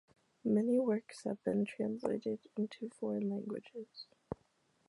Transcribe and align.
Many 0.43 0.79
works 0.79 1.25
have 1.25 1.43
been 1.43 1.63
translated 1.63 2.39
into 2.57 2.89
foreign 2.89 3.29
languages. 3.29 4.07